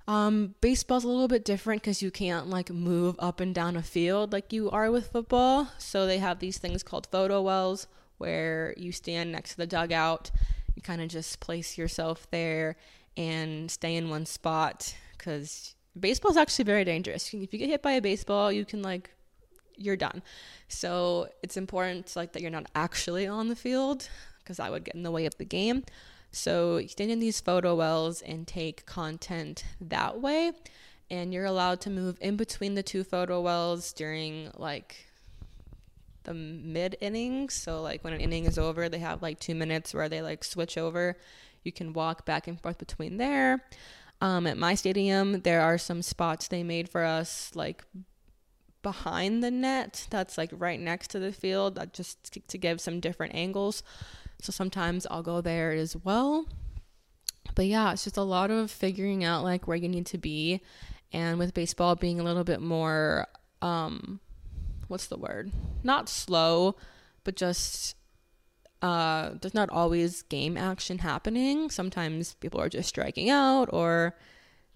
Um, 0.07 0.55
baseball's 0.61 1.03
a 1.03 1.07
little 1.07 1.27
bit 1.27 1.45
different 1.45 1.81
because 1.81 2.01
you 2.01 2.11
can't 2.11 2.47
like 2.47 2.69
move 2.69 3.15
up 3.19 3.39
and 3.39 3.53
down 3.53 3.75
a 3.75 3.83
field 3.83 4.33
like 4.33 4.51
you 4.51 4.69
are 4.71 4.91
with 4.91 5.11
football. 5.11 5.69
So 5.77 6.05
they 6.05 6.17
have 6.17 6.39
these 6.39 6.57
things 6.57 6.83
called 6.83 7.07
photo 7.11 7.41
wells 7.41 7.87
where 8.17 8.73
you 8.77 8.91
stand 8.91 9.31
next 9.31 9.51
to 9.51 9.57
the 9.57 9.67
dugout. 9.67 10.31
You 10.75 10.81
kind 10.81 11.01
of 11.01 11.09
just 11.09 11.39
place 11.39 11.77
yourself 11.77 12.27
there 12.31 12.75
and 13.17 13.69
stay 13.69 13.95
in 13.95 14.09
one 14.09 14.25
spot 14.25 14.95
because 15.17 15.75
baseball 15.99 16.31
is 16.31 16.37
actually 16.37 16.65
very 16.65 16.83
dangerous. 16.83 17.33
If 17.33 17.53
you 17.53 17.59
get 17.59 17.69
hit 17.69 17.81
by 17.81 17.93
a 17.93 18.01
baseball, 18.01 18.51
you 18.51 18.65
can 18.65 18.81
like 18.81 19.11
you're 19.77 19.97
done. 19.97 20.21
So 20.67 21.29
it's 21.43 21.57
important 21.57 22.15
like 22.15 22.33
that 22.33 22.41
you're 22.41 22.51
not 22.51 22.67
actually 22.75 23.27
on 23.27 23.49
the 23.49 23.55
field 23.55 24.07
because 24.39 24.57
that 24.57 24.71
would 24.71 24.83
get 24.83 24.95
in 24.95 25.03
the 25.03 25.11
way 25.11 25.25
of 25.25 25.37
the 25.37 25.45
game. 25.45 25.83
So 26.31 26.77
you 26.77 26.87
stand 26.87 27.11
in 27.11 27.19
these 27.19 27.41
photo 27.41 27.75
wells 27.75 28.21
and 28.21 28.47
take 28.47 28.85
content 28.85 29.65
that 29.79 30.21
way. 30.21 30.53
And 31.09 31.33
you're 31.33 31.45
allowed 31.45 31.81
to 31.81 31.89
move 31.89 32.17
in 32.21 32.37
between 32.37 32.75
the 32.75 32.83
two 32.83 33.03
photo 33.03 33.41
wells 33.41 33.91
during 33.91 34.49
like 34.55 35.07
the 36.23 36.33
mid 36.33 36.95
innings. 37.01 37.53
So 37.53 37.81
like 37.81 38.03
when 38.03 38.13
an 38.13 38.21
inning 38.21 38.45
is 38.45 38.57
over, 38.57 38.87
they 38.87 38.99
have 38.99 39.21
like 39.21 39.39
two 39.39 39.55
minutes 39.55 39.93
where 39.93 40.07
they 40.07 40.21
like 40.21 40.43
switch 40.43 40.77
over. 40.77 41.17
You 41.63 41.73
can 41.73 41.91
walk 41.91 42.25
back 42.25 42.47
and 42.47 42.59
forth 42.59 42.77
between 42.77 43.17
there. 43.17 43.65
Um, 44.21 44.47
at 44.47 44.57
my 44.57 44.75
stadium, 44.75 45.41
there 45.41 45.61
are 45.61 45.77
some 45.77 46.01
spots 46.01 46.47
they 46.47 46.63
made 46.63 46.87
for 46.87 47.03
us 47.03 47.51
like 47.55 47.83
behind 48.81 49.43
the 49.43 49.51
net 49.51 50.07
that's 50.09 50.37
like 50.37 50.49
right 50.53 50.79
next 50.79 51.09
to 51.09 51.19
the 51.19 51.31
field 51.31 51.75
that 51.75 51.93
just 51.93 52.39
to 52.47 52.57
give 52.57 52.81
some 52.81 52.99
different 52.99 53.35
angles 53.35 53.83
so 54.41 54.51
sometimes 54.51 55.07
I'll 55.09 55.23
go 55.23 55.41
there 55.41 55.71
as 55.71 55.95
well. 55.95 56.45
But 57.55 57.65
yeah, 57.65 57.91
it's 57.93 58.03
just 58.03 58.17
a 58.17 58.23
lot 58.23 58.51
of 58.51 58.71
figuring 58.71 59.23
out 59.23 59.43
like 59.43 59.67
where 59.67 59.77
you 59.77 59.89
need 59.89 60.05
to 60.07 60.17
be. 60.17 60.61
And 61.13 61.37
with 61.37 61.53
baseball 61.53 61.95
being 61.95 62.19
a 62.19 62.23
little 62.23 62.43
bit 62.43 62.61
more, 62.61 63.27
um, 63.61 64.19
what's 64.87 65.07
the 65.07 65.17
word? 65.17 65.51
Not 65.83 66.09
slow, 66.09 66.75
but 67.23 67.35
just 67.35 67.95
uh, 68.81 69.31
there's 69.41 69.53
not 69.53 69.69
always 69.69 70.23
game 70.23 70.57
action 70.57 70.99
happening. 70.99 71.69
Sometimes 71.69 72.33
people 72.35 72.59
are 72.59 72.69
just 72.69 72.89
striking 72.89 73.29
out 73.29 73.69
or 73.71 74.15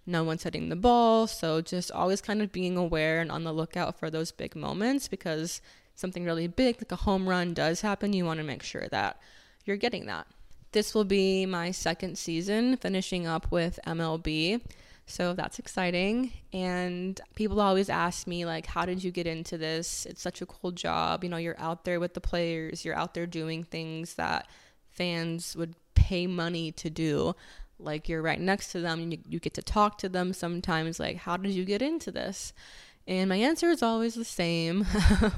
no 0.05 0.23
one's 0.23 0.43
hitting 0.43 0.69
the 0.69 0.75
ball. 0.75 1.27
So 1.27 1.61
just 1.61 1.91
always 1.91 2.21
kind 2.21 2.41
of 2.41 2.51
being 2.51 2.77
aware 2.77 3.19
and 3.19 3.31
on 3.31 3.43
the 3.43 3.53
lookout 3.53 3.97
for 3.97 4.09
those 4.09 4.31
big 4.31 4.55
moments 4.55 5.07
because 5.07 5.61
something 5.95 6.25
really 6.25 6.47
big, 6.47 6.77
like 6.77 6.91
a 6.91 6.97
home 6.97 7.27
run, 7.27 7.53
does 7.53 7.81
happen, 7.81 8.13
you 8.13 8.25
want 8.25 8.39
to 8.39 8.43
make 8.43 8.61
sure 8.61 8.87
that 8.91 9.19
you're 9.65 9.77
getting 9.77 10.05
that. 10.05 10.27
This 10.71 10.93
will 10.93 11.05
be 11.05 11.45
my 11.45 11.71
second 11.71 12.17
season, 12.17 12.77
finishing 12.77 13.25
up 13.27 13.51
with 13.51 13.79
MLB. 13.85 14.61
So 15.07 15.33
that's 15.33 15.59
exciting. 15.59 16.31
And 16.51 17.19
people 17.35 17.61
always 17.61 17.89
ask 17.89 18.27
me, 18.27 18.45
like, 18.45 18.65
how 18.65 18.85
did 18.85 19.03
you 19.03 19.11
get 19.11 19.27
into 19.27 19.57
this? 19.57 20.05
It's 20.05 20.21
such 20.21 20.41
a 20.41 20.45
cool 20.45 20.71
job. 20.71 21.23
You 21.23 21.29
know, 21.29 21.37
you're 21.37 21.59
out 21.59 21.85
there 21.85 21.99
with 21.99 22.13
the 22.13 22.21
players, 22.21 22.83
you're 22.83 22.95
out 22.95 23.13
there 23.13 23.27
doing 23.27 23.63
things 23.63 24.15
that 24.15 24.47
fans 24.89 25.55
would 25.55 25.75
pay 25.93 26.27
money 26.27 26.71
to 26.73 26.89
do. 26.89 27.35
Like, 27.77 28.09
you're 28.09 28.21
right 28.21 28.39
next 28.39 28.71
to 28.71 28.81
them, 28.81 29.11
you, 29.11 29.19
you 29.27 29.39
get 29.39 29.53
to 29.55 29.61
talk 29.61 29.97
to 29.99 30.09
them 30.09 30.33
sometimes. 30.33 30.99
Like, 30.99 31.17
how 31.17 31.37
did 31.37 31.51
you 31.51 31.65
get 31.65 31.81
into 31.81 32.11
this? 32.11 32.53
And 33.07 33.29
my 33.29 33.35
answer 33.35 33.69
is 33.69 33.83
always 33.83 34.15
the 34.15 34.25
same. 34.25 34.87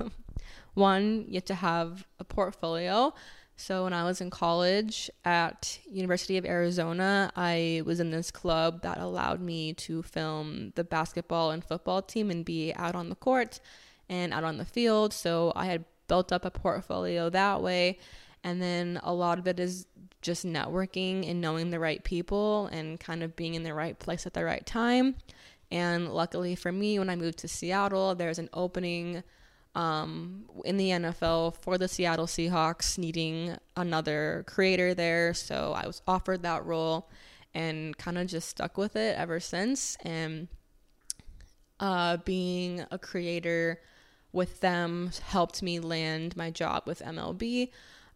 One, 0.74 1.25
you 1.27 1.36
have 1.36 1.46
to 1.46 1.55
have 1.55 2.05
a 2.19 2.24
portfolio. 2.24 3.13
So 3.60 3.86
when 3.86 3.94
I 3.94 4.04
was 4.04 4.22
in 4.22 4.30
college 4.30 5.10
at 5.26 5.80
University 5.90 6.38
of 6.38 6.46
Arizona, 6.46 7.32
I 7.36 7.82
was 7.86 8.00
in 8.00 8.12
this 8.12 8.30
club 8.30 8.84
that 8.84 9.00
allowed 9.00 9.42
me 9.42 9.74
to 9.74 10.04
film 10.04 10.74
the 10.76 10.84
basketball 10.84 11.50
and 11.50 11.64
football 11.64 12.04
team 12.04 12.30
and 12.30 12.46
be 12.46 12.72
out 12.76 12.94
on 12.94 13.10
the 13.10 13.16
court 13.16 13.60
and 14.08 14.32
out 14.32 14.44
on 14.44 14.60
the 14.60 14.66
field. 14.66 15.12
So 15.12 15.52
I 15.56 15.66
had 15.66 15.86
built 16.08 16.32
up 16.32 16.46
a 16.46 16.52
portfolio 16.52 17.32
that 17.32 17.64
way. 17.64 17.98
And 18.44 18.62
then 18.62 19.00
a 19.02 19.12
lot 19.12 19.40
of 19.40 19.48
it 19.48 19.60
is 19.60 19.88
just 20.22 20.46
networking 20.46 21.28
and 21.28 21.42
knowing 21.42 21.72
the 21.72 21.80
right 21.80 22.04
people 22.04 22.68
and 22.68 23.00
kind 23.00 23.24
of 23.24 23.36
being 23.36 23.56
in 23.56 23.64
the 23.64 23.74
right 23.74 23.98
place 23.98 24.28
at 24.28 24.36
the 24.36 24.46
right 24.46 24.66
time. 24.68 25.16
And 25.72 26.14
luckily 26.14 26.54
for 26.54 26.72
me, 26.72 27.00
when 27.00 27.10
I 27.10 27.16
moved 27.16 27.40
to 27.40 27.48
Seattle, 27.48 28.14
there's 28.14 28.40
an 28.40 28.50
opening 28.54 29.24
um, 29.77 30.46
in 30.65 30.75
the 30.77 30.89
NFL 30.89 31.57
for 31.62 31.77
the 31.77 31.88
Seattle 31.88 32.25
Seahawks, 32.25 32.98
needing 32.98 33.55
another 33.75 34.43
creator 34.48 34.96
there. 34.96 35.36
So 35.36 35.74
I 35.77 35.86
was 35.86 36.01
offered 36.07 36.41
that 36.41 36.65
role 36.65 37.12
and 37.53 37.96
kind 37.96 38.17
of 38.17 38.25
just 38.25 38.50
stuck 38.50 38.75
with 38.75 38.96
it 38.96 39.15
ever 39.19 39.39
since. 39.39 39.96
And 40.01 40.48
uh, 41.79 42.17
being 42.17 42.86
a 42.89 42.98
creator 42.98 43.79
with 44.34 44.62
them 44.62 45.12
helped 45.27 45.62
me 45.62 45.79
land 45.79 46.36
my 46.36 46.50
job 46.50 46.84
with 46.88 47.03
MLB. 47.03 47.69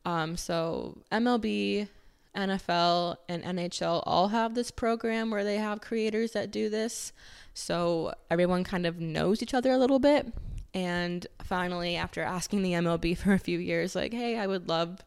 Um, 0.03 0.37
so 0.37 0.97
MLB, 1.11 1.87
NFL, 2.35 3.17
and 3.29 3.43
NHL 3.43 4.01
all 4.07 4.29
have 4.29 4.55
this 4.55 4.71
program 4.71 5.29
where 5.29 5.43
they 5.43 5.57
have 5.57 5.79
creators 5.79 6.31
that 6.31 6.49
do 6.49 6.69
this. 6.69 7.13
So 7.53 8.15
everyone 8.31 8.63
kind 8.63 8.87
of 8.87 8.99
knows 8.99 9.43
each 9.43 9.53
other 9.53 9.71
a 9.71 9.77
little 9.77 9.99
bit. 9.99 10.33
And 10.73 11.25
finally, 11.43 11.95
after 11.95 12.21
asking 12.21 12.63
the 12.63 12.73
MLB 12.73 13.17
for 13.17 13.33
a 13.33 13.39
few 13.39 13.59
years, 13.59 13.95
like, 13.95 14.13
hey, 14.13 14.37
I 14.37 14.47
would 14.47 14.67
love 14.69 15.03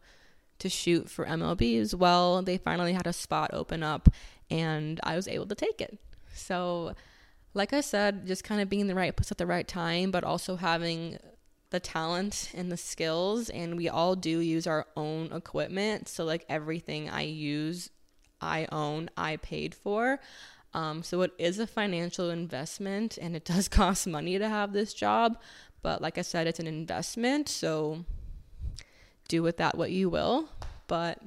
to 0.59 0.68
shoot 0.68 1.11
for 1.11 1.26
MLB 1.26 1.80
as 1.80 1.94
well, 1.94 2.42
they 2.42 2.59
finally 2.59 2.92
had 2.92 3.06
a 3.06 3.12
spot 3.12 3.50
open 3.52 3.83
up 3.83 4.09
and 4.50 5.00
I 5.02 5.16
was 5.16 5.28
able 5.28 5.47
to 5.47 5.54
take 5.54 5.80
it. 5.80 5.99
So, 6.35 6.94
like 7.54 7.73
I 7.73 7.80
said, 7.80 8.26
just 8.26 8.44
kind 8.44 8.61
of 8.61 8.68
being 8.68 8.80
in 8.80 8.87
the 8.87 8.94
right 8.94 9.14
place 9.14 9.30
at 9.30 9.38
the 9.38 9.47
right 9.47 9.66
time, 9.66 10.11
but 10.11 10.25
also 10.25 10.56
having 10.56 11.18
the 11.71 11.80
talent 11.80 12.50
and 12.54 12.71
the 12.71 12.76
skills. 12.76 13.49
And 13.49 13.76
we 13.76 13.88
all 13.88 14.16
do 14.16 14.38
use 14.40 14.66
our 14.66 14.87
own 14.97 15.33
equipment. 15.33 16.09
So, 16.09 16.25
like, 16.25 16.44
everything 16.49 17.09
I 17.09 17.23
use, 17.23 17.90
I 18.40 18.66
own, 18.73 19.11
I 19.16 19.37
paid 19.37 19.75
for. 19.75 20.21
Um, 20.75 21.02
so 21.02 21.23
it 21.23 21.33
is 21.38 21.59
a 21.59 21.66
financial 21.66 22.31
investment 22.31 23.16
and 23.16 23.37
it 23.37 23.45
does 23.45 23.69
cost 23.81 24.07
money 24.07 24.38
to 24.38 24.49
have 24.49 24.73
this 24.73 24.93
job. 24.93 25.38
But 25.83 26.02
like 26.02 26.19
I 26.19 26.23
said, 26.23 26.47
it's 26.47 26.61
an 26.61 26.66
investment. 26.66 27.49
So 27.49 28.04
do 29.28 29.43
with 29.43 29.57
that 29.59 29.78
what 29.78 29.90
you 29.90 30.11
will. 30.11 30.49
But 30.87 31.21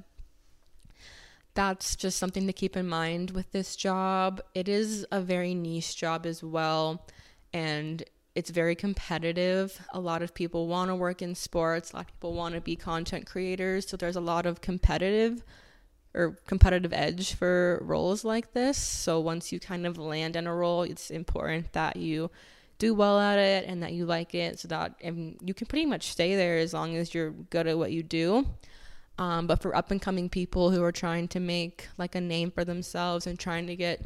that's 1.53 1.95
just 1.95 2.19
something 2.19 2.45
to 2.45 2.53
keep 2.53 2.77
in 2.77 2.87
mind 2.87 3.31
with 3.31 3.51
this 3.51 3.75
job. 3.75 4.41
It 4.53 4.67
is 4.67 5.05
a 5.11 5.21
very 5.21 5.55
niche 5.55 5.95
job 5.95 6.25
as 6.25 6.43
well. 6.43 7.07
And 7.53 8.03
it's 8.35 8.51
very 8.51 8.75
competitive. 8.75 9.81
A 9.93 9.99
lot 9.99 10.21
of 10.21 10.35
people 10.35 10.67
want 10.67 10.89
to 10.89 10.95
work 10.95 11.23
in 11.23 11.33
sports, 11.33 11.91
a 11.91 11.95
lot 11.95 12.01
of 12.01 12.07
people 12.07 12.33
want 12.33 12.53
to 12.53 12.61
be 12.61 12.75
content 12.75 13.25
creators. 13.25 13.87
So 13.87 13.97
there's 13.97 14.15
a 14.15 14.21
lot 14.21 14.45
of 14.45 14.61
competitive 14.61 15.43
or 16.17 16.35
competitive 16.47 16.91
edge 16.91 17.35
for 17.35 17.79
roles 17.83 18.25
like 18.25 18.53
this. 18.53 18.77
So 18.77 19.19
once 19.19 19.51
you 19.51 19.59
kind 19.59 19.85
of 19.85 19.99
land 19.99 20.35
in 20.35 20.47
a 20.47 20.53
role, 20.53 20.81
it's 20.81 21.11
important 21.11 21.71
that 21.73 21.95
you 21.95 22.31
do 22.79 22.95
well 22.95 23.19
at 23.19 23.37
it 23.37 23.65
and 23.67 23.83
that 23.83 23.93
you 23.93 24.05
like 24.05 24.33
it 24.33 24.59
so 24.59 24.67
that 24.67 24.95
you 25.01 25.53
can 25.53 25.67
pretty 25.67 25.85
much 25.85 26.11
stay 26.11 26.35
there 26.35 26.57
as 26.57 26.73
long 26.73 26.95
as 26.95 27.13
you're 27.13 27.31
good 27.31 27.67
at 27.67 27.77
what 27.77 27.91
you 27.91 28.01
do. 28.01 28.47
Um, 29.19 29.47
but 29.47 29.61
for 29.61 29.75
up 29.75 29.91
and 29.91 30.01
coming 30.01 30.27
people 30.29 30.71
who 30.71 30.83
are 30.83 30.91
trying 30.91 31.27
to 31.29 31.39
make 31.39 31.87
like 31.97 32.15
a 32.15 32.21
name 32.21 32.51
for 32.51 32.65
themselves 32.65 33.25
and 33.27 33.37
trying 33.37 33.67
to 33.67 33.75
get 33.75 34.01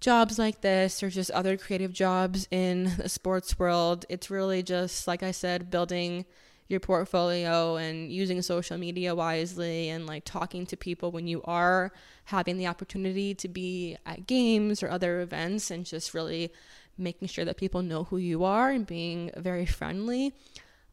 jobs 0.00 0.38
like 0.38 0.60
this 0.60 1.02
or 1.02 1.10
just 1.10 1.30
other 1.32 1.56
creative 1.56 1.92
jobs 1.92 2.46
in 2.50 2.96
the 2.98 3.08
sports 3.08 3.58
world, 3.58 4.04
it's 4.08 4.30
really 4.30 4.62
just, 4.62 5.08
like 5.08 5.22
I 5.22 5.32
said, 5.32 5.70
building 5.70 6.24
your 6.68 6.80
portfolio 6.80 7.76
and 7.76 8.12
using 8.12 8.42
social 8.42 8.76
media 8.76 9.14
wisely 9.14 9.88
and 9.88 10.06
like 10.06 10.24
talking 10.24 10.66
to 10.66 10.76
people 10.76 11.10
when 11.10 11.26
you 11.26 11.42
are 11.44 11.90
having 12.24 12.58
the 12.58 12.66
opportunity 12.66 13.34
to 13.34 13.48
be 13.48 13.96
at 14.04 14.26
games 14.26 14.82
or 14.82 14.90
other 14.90 15.20
events 15.20 15.70
and 15.70 15.86
just 15.86 16.12
really 16.12 16.52
making 16.98 17.28
sure 17.28 17.44
that 17.44 17.56
people 17.56 17.80
know 17.80 18.04
who 18.04 18.18
you 18.18 18.44
are 18.44 18.70
and 18.70 18.86
being 18.86 19.30
very 19.36 19.64
friendly. 19.64 20.34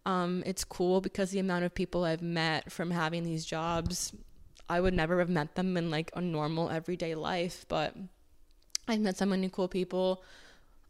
Um, 0.06 0.44
it's 0.46 0.64
cool 0.64 1.02
because 1.02 1.32
the 1.32 1.40
amount 1.40 1.66
of 1.66 1.74
people 1.74 2.06
I've 2.06 2.22
met 2.22 2.72
from 2.72 2.92
having 2.92 3.24
these 3.24 3.44
jobs, 3.44 4.14
I 4.70 4.80
would 4.80 4.94
never 4.94 5.20
have 5.20 5.30
met 5.30 5.56
them 5.56 5.76
in 5.76 5.92
like 5.92 6.12
a 6.16 6.22
normal 6.22 6.70
everyday 6.70 7.16
life, 7.16 7.66
but 7.68 7.96
I've 8.88 9.02
met 9.02 9.18
so 9.18 9.26
many 9.26 9.50
cool 9.50 9.68
people 9.68 10.24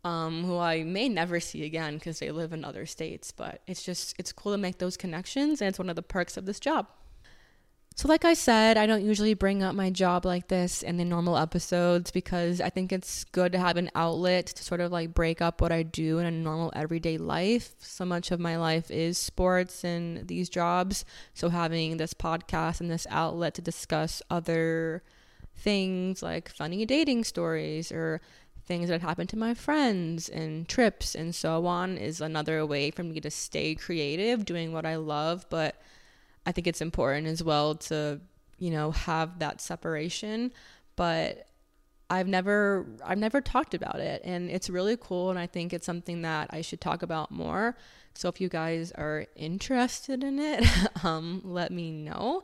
um, 0.06 0.44
who 0.44 0.58
I 0.58 0.84
may 0.84 1.10
never 1.10 1.40
see 1.40 1.66
again 1.66 1.96
because 1.96 2.20
they 2.20 2.32
live 2.32 2.54
in 2.54 2.64
other 2.64 2.86
states. 2.86 3.32
But 3.32 3.62
it's 3.68 3.84
just, 3.84 4.16
it's 4.18 4.32
cool 4.32 4.52
to 4.54 4.58
make 4.58 4.78
those 4.78 4.96
connections, 4.96 5.60
and 5.60 5.68
it's 5.68 5.80
one 5.80 5.90
of 5.90 5.98
the 5.98 6.04
perks 6.04 6.38
of 6.38 6.46
this 6.46 6.60
job. 6.60 6.88
So, 7.98 8.10
like 8.10 8.26
I 8.26 8.34
said, 8.34 8.78
I 8.78 8.88
don't 8.88 9.06
usually 9.06 9.34
bring 9.34 9.64
up 9.64 9.74
my 9.74 9.90
job 9.90 10.26
like 10.26 10.50
this 10.50 10.84
in 10.84 10.98
the 10.98 11.06
normal 11.06 11.38
episodes 11.38 12.12
because 12.12 12.60
I 12.60 12.70
think 12.70 12.92
it's 12.92 13.24
good 13.24 13.54
to 13.54 13.58
have 13.58 13.78
an 13.78 13.90
outlet 13.96 14.48
to 14.48 14.64
sort 14.64 14.82
of 14.82 14.92
like 14.92 15.14
break 15.14 15.42
up 15.42 15.62
what 15.62 15.72
I 15.72 15.84
do 15.84 16.20
in 16.20 16.26
a 16.26 16.32
normal 16.32 16.74
everyday 16.76 17.18
life. 17.18 17.74
So 17.80 18.04
much 18.04 18.32
of 18.32 18.40
my 18.40 18.58
life 18.58 18.92
is 18.92 19.18
sports 19.18 19.86
and 19.86 20.28
these 20.28 20.50
jobs. 20.50 21.06
So, 21.34 21.48
having 21.48 21.96
this 21.96 22.14
podcast 22.14 22.82
and 22.82 22.92
this 22.92 23.08
outlet 23.10 23.56
to 23.56 23.62
discuss 23.62 24.22
other 24.30 25.02
things 25.58 26.22
like 26.22 26.50
funny 26.50 26.86
dating 26.86 27.24
stories 27.24 27.92
or 27.94 28.20
things 28.66 28.90
that 28.90 29.02
happen 29.02 29.28
to 29.28 29.38
my 29.38 29.54
friends 29.54 30.28
and 30.28 30.68
trips 30.68 31.16
and 31.16 31.36
so 31.36 31.66
on 31.66 31.98
is 31.98 32.20
another 32.20 32.66
way 32.66 32.92
for 32.92 33.04
me 33.04 33.20
to 33.20 33.30
stay 33.30 33.76
creative 33.76 34.46
doing 34.46 34.74
what 34.74 34.86
I 34.86 34.96
love. 34.96 35.46
But 35.50 35.80
I 36.46 36.52
think 36.52 36.68
it's 36.68 36.82
important 36.82 37.28
as 37.28 37.44
well 37.44 37.76
to, 37.76 38.20
you 38.58 38.72
know, 38.72 38.92
have 38.92 39.40
that 39.40 39.62
separation. 39.62 40.52
But 40.96 41.48
I've 42.10 42.28
never 42.28 42.86
I've 43.04 43.18
never 43.18 43.42
talked 43.42 43.74
about 43.74 44.00
it 44.00 44.22
and 44.24 44.50
it's 44.50 44.70
really 44.70 44.96
cool 44.96 45.32
and 45.32 45.40
I 45.40 45.48
think 45.48 45.74
it's 45.74 45.86
something 45.86 46.22
that 46.22 46.50
I 46.52 46.62
should 46.62 46.82
talk 46.82 47.02
about 47.02 47.32
more. 47.32 47.76
So 48.14 48.30
if 48.30 48.40
you 48.40 48.48
guys 48.48 48.92
are 48.94 49.26
interested 49.36 50.24
in 50.24 50.40
it, 50.40 50.66
um, 51.04 51.42
let 51.44 51.72
me 51.72 51.92
know. 51.92 52.44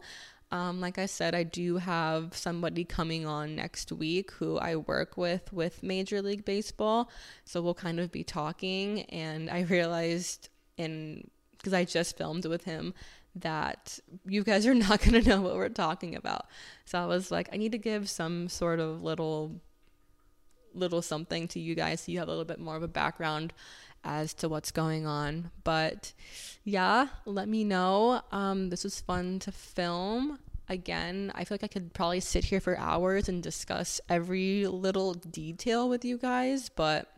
Um, 0.51 0.81
like 0.81 0.97
I 0.97 1.05
said, 1.05 1.33
I 1.33 1.43
do 1.43 1.77
have 1.77 2.35
somebody 2.35 2.83
coming 2.83 3.25
on 3.25 3.55
next 3.55 3.91
week 3.91 4.31
who 4.31 4.57
I 4.57 4.75
work 4.75 5.15
with 5.15 5.51
with 5.53 5.81
Major 5.81 6.21
League 6.21 6.43
Baseball. 6.43 7.09
So 7.45 7.61
we'll 7.61 7.73
kind 7.73 7.99
of 7.99 8.11
be 8.11 8.23
talking. 8.23 9.03
And 9.03 9.49
I 9.49 9.61
realized 9.69 10.49
in 10.77 11.29
because 11.57 11.73
I 11.73 11.85
just 11.85 12.17
filmed 12.17 12.45
with 12.45 12.63
him 12.63 12.93
that 13.35 13.99
you 14.25 14.43
guys 14.43 14.65
are 14.67 14.73
not 14.89 15.01
going 15.01 15.21
to 15.21 15.29
know 15.29 15.41
what 15.41 15.55
we're 15.55 15.69
talking 15.69 16.15
about. 16.15 16.47
So 16.85 16.99
I 16.99 17.05
was 17.05 17.31
like, 17.31 17.49
I 17.53 17.57
need 17.57 17.71
to 17.71 17.77
give 17.77 18.09
some 18.09 18.49
sort 18.49 18.79
of 18.79 19.01
little 19.01 19.61
little 20.73 21.01
something 21.01 21.49
to 21.49 21.59
you 21.59 21.75
guys 21.75 21.99
so 21.99 22.11
you 22.13 22.17
have 22.17 22.29
a 22.29 22.31
little 22.31 22.45
bit 22.45 22.57
more 22.57 22.77
of 22.77 22.83
a 22.83 22.87
background 22.87 23.51
as 24.03 24.33
to 24.35 24.49
what's 24.49 24.71
going 24.71 25.05
on. 25.05 25.51
But 25.63 26.13
yeah, 26.63 27.07
let 27.25 27.47
me 27.47 27.63
know. 27.63 28.21
Um, 28.31 28.69
this 28.69 28.83
was 28.83 28.99
fun 28.99 29.39
to 29.39 29.51
film. 29.51 30.39
Again, 30.69 31.31
I 31.35 31.43
feel 31.43 31.55
like 31.55 31.63
I 31.63 31.67
could 31.67 31.93
probably 31.93 32.21
sit 32.21 32.45
here 32.45 32.61
for 32.61 32.77
hours 32.77 33.27
and 33.27 33.43
discuss 33.43 33.99
every 34.07 34.67
little 34.67 35.13
detail 35.13 35.89
with 35.89 36.05
you 36.05 36.17
guys, 36.17 36.69
but 36.69 37.11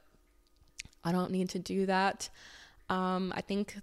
I 1.03 1.11
don't 1.11 1.31
need 1.31 1.49
to 1.49 1.59
do 1.59 1.85
that. 1.85 2.29
Um, 2.89 3.31
I 3.35 3.41
think 3.41 3.75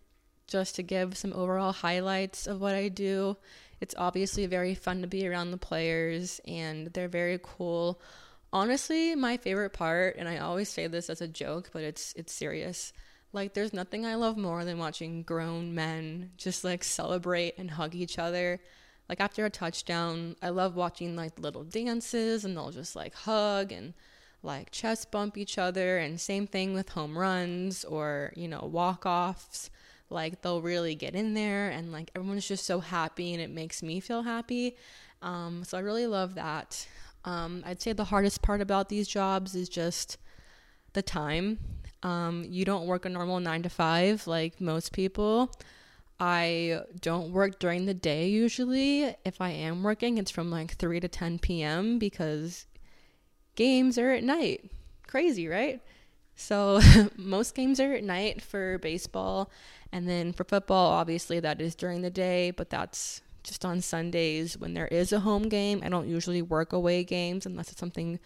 just 0.46 0.74
to 0.76 0.82
give 0.82 1.16
some 1.16 1.32
overall 1.32 1.72
highlights 1.72 2.46
of 2.46 2.60
what 2.60 2.74
I 2.74 2.88
do, 2.88 3.36
it's 3.80 3.94
obviously 3.96 4.46
very 4.46 4.74
fun 4.74 5.02
to 5.02 5.06
be 5.06 5.26
around 5.26 5.52
the 5.52 5.56
players 5.56 6.40
and 6.46 6.88
they're 6.88 7.08
very 7.08 7.38
cool 7.42 8.00
honestly 8.52 9.14
my 9.14 9.36
favorite 9.36 9.72
part 9.72 10.16
and 10.16 10.28
i 10.28 10.38
always 10.38 10.68
say 10.68 10.86
this 10.86 11.08
as 11.08 11.20
a 11.20 11.28
joke 11.28 11.70
but 11.72 11.82
it's 11.82 12.12
it's 12.16 12.32
serious 12.32 12.92
Like, 13.32 13.54
there's 13.54 13.72
nothing 13.72 14.04
I 14.04 14.16
love 14.16 14.36
more 14.36 14.64
than 14.64 14.78
watching 14.78 15.22
grown 15.22 15.72
men 15.74 16.32
just 16.36 16.64
like 16.64 16.82
celebrate 16.82 17.54
and 17.58 17.70
hug 17.70 17.94
each 17.94 18.18
other. 18.18 18.58
Like, 19.08 19.20
after 19.20 19.44
a 19.46 19.50
touchdown, 19.50 20.34
I 20.42 20.48
love 20.50 20.74
watching 20.74 21.14
like 21.14 21.38
little 21.38 21.62
dances 21.64 22.44
and 22.44 22.56
they'll 22.56 22.72
just 22.72 22.96
like 22.96 23.14
hug 23.14 23.70
and 23.72 23.94
like 24.42 24.70
chest 24.72 25.10
bump 25.12 25.36
each 25.38 25.58
other. 25.58 25.98
And 25.98 26.20
same 26.20 26.46
thing 26.48 26.74
with 26.74 26.88
home 26.90 27.16
runs 27.16 27.84
or, 27.84 28.32
you 28.34 28.48
know, 28.48 28.68
walk 28.72 29.06
offs. 29.06 29.70
Like, 30.10 30.42
they'll 30.42 30.62
really 30.62 30.96
get 30.96 31.14
in 31.14 31.34
there 31.34 31.70
and 31.70 31.92
like 31.92 32.10
everyone's 32.16 32.48
just 32.48 32.64
so 32.66 32.80
happy 32.80 33.32
and 33.32 33.40
it 33.40 33.50
makes 33.50 33.80
me 33.82 34.00
feel 34.00 34.22
happy. 34.22 34.76
Um, 35.22 35.62
so 35.64 35.78
I 35.78 35.82
really 35.82 36.06
love 36.08 36.34
that. 36.34 36.86
Um, 37.24 37.62
I'd 37.66 37.82
say 37.82 37.92
the 37.92 38.04
hardest 38.04 38.42
part 38.42 38.60
about 38.60 38.88
these 38.88 39.08
jobs 39.08 39.54
is 39.54 39.68
just 39.68 40.18
the 40.92 41.02
time. 41.02 41.58
Um, 42.02 42.44
you 42.48 42.64
don't 42.64 42.86
work 42.86 43.04
a 43.04 43.08
normal 43.08 43.40
nine 43.40 43.62
to 43.62 43.68
five 43.68 44.26
like 44.26 44.60
most 44.60 44.92
people. 44.92 45.52
I 46.18 46.82
don't 47.00 47.32
work 47.32 47.58
during 47.58 47.86
the 47.86 47.94
day 47.94 48.28
usually. 48.28 49.16
If 49.24 49.40
I 49.40 49.50
am 49.50 49.82
working, 49.82 50.18
it's 50.18 50.30
from 50.30 50.50
like 50.50 50.76
3 50.76 51.00
to 51.00 51.08
10 51.08 51.38
p.m. 51.38 51.98
because 51.98 52.66
games 53.54 53.96
are 53.96 54.10
at 54.10 54.22
night. 54.22 54.70
Crazy, 55.06 55.48
right? 55.48 55.80
So, 56.36 56.80
most 57.16 57.54
games 57.54 57.80
are 57.80 57.94
at 57.94 58.04
night 58.04 58.42
for 58.42 58.78
baseball. 58.78 59.50
And 59.92 60.06
then 60.06 60.34
for 60.34 60.44
football, 60.44 60.90
obviously, 60.92 61.40
that 61.40 61.60
is 61.60 61.74
during 61.74 62.02
the 62.02 62.10
day, 62.10 62.50
but 62.50 62.68
that's 62.68 63.22
just 63.42 63.64
on 63.64 63.80
Sundays 63.80 64.58
when 64.58 64.74
there 64.74 64.88
is 64.88 65.12
a 65.12 65.20
home 65.20 65.48
game. 65.48 65.80
I 65.84 65.88
don't 65.88 66.08
usually 66.08 66.42
work 66.42 66.72
away 66.72 67.04
games 67.04 67.46
unless 67.46 67.70
it's 67.70 67.80
something 67.80 68.18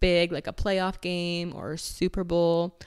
big 0.00 0.32
like 0.32 0.46
a 0.46 0.52
playoff 0.52 1.00
game 1.00 1.52
or 1.54 1.76
Super 1.76 2.24
Bowl 2.24 2.78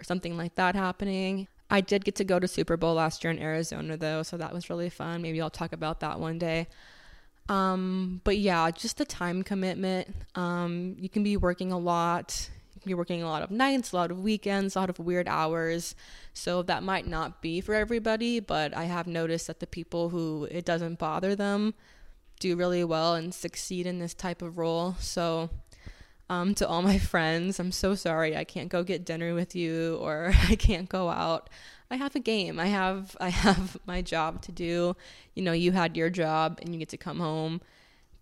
or 0.00 0.04
something 0.04 0.36
like 0.36 0.54
that 0.56 0.74
happening. 0.74 1.48
I 1.70 1.80
did 1.80 2.04
get 2.04 2.16
to 2.16 2.24
go 2.24 2.38
to 2.38 2.46
Super 2.46 2.76
Bowl 2.76 2.94
last 2.94 3.24
year 3.24 3.30
in 3.30 3.38
Arizona 3.38 3.96
though, 3.96 4.22
so 4.22 4.36
that 4.36 4.52
was 4.52 4.70
really 4.70 4.90
fun. 4.90 5.22
Maybe 5.22 5.40
I'll 5.40 5.50
talk 5.50 5.72
about 5.72 6.00
that 6.00 6.20
one 6.20 6.38
day. 6.38 6.68
Um, 7.48 8.20
but 8.24 8.38
yeah, 8.38 8.70
just 8.70 8.96
the 8.96 9.04
time 9.04 9.42
commitment. 9.42 10.08
Um, 10.34 10.96
you 10.98 11.08
can 11.08 11.22
be 11.22 11.36
working 11.36 11.72
a 11.72 11.78
lot. 11.78 12.48
You 12.84 12.90
can 12.90 12.96
be 12.96 12.98
working 13.00 13.22
a 13.22 13.28
lot 13.28 13.42
of 13.42 13.50
nights, 13.50 13.92
a 13.92 13.96
lot 13.96 14.10
of 14.10 14.20
weekends, 14.20 14.76
a 14.76 14.80
lot 14.80 14.90
of 14.90 14.98
weird 14.98 15.26
hours. 15.26 15.94
So 16.34 16.62
that 16.64 16.82
might 16.82 17.06
not 17.06 17.40
be 17.40 17.60
for 17.60 17.74
everybody, 17.74 18.40
but 18.40 18.76
I 18.76 18.84
have 18.84 19.06
noticed 19.06 19.46
that 19.46 19.60
the 19.60 19.66
people 19.66 20.10
who 20.10 20.46
it 20.50 20.64
doesn't 20.64 20.98
bother 20.98 21.34
them 21.34 21.74
do 22.40 22.56
really 22.56 22.84
well 22.84 23.14
and 23.14 23.32
succeed 23.32 23.86
in 23.86 24.00
this 24.00 24.12
type 24.12 24.42
of 24.42 24.58
role. 24.58 24.96
So 24.98 25.48
um, 26.28 26.54
to 26.56 26.68
all 26.68 26.82
my 26.82 26.98
friends, 27.12 27.58
I'm 27.58 27.72
so 27.72 27.94
sorry 27.94 28.36
I 28.36 28.44
can't 28.44 28.68
go 28.68 28.82
get 28.82 29.06
dinner 29.06 29.34
with 29.34 29.54
you 29.54 29.96
or 29.96 30.32
I 30.48 30.56
can't 30.56 30.88
go 30.88 31.08
out. 31.08 31.48
I 31.90 31.96
have 31.96 32.14
a 32.16 32.20
game. 32.20 32.58
I 32.58 32.66
have 32.66 33.16
I 33.20 33.30
have 33.30 33.78
my 33.86 34.02
job 34.02 34.42
to 34.42 34.52
do. 34.52 34.96
You 35.34 35.42
know, 35.42 35.52
you 35.52 35.72
had 35.72 35.96
your 35.96 36.10
job 36.10 36.58
and 36.60 36.74
you 36.74 36.78
get 36.78 36.90
to 36.90 36.96
come 36.96 37.20
home. 37.20 37.60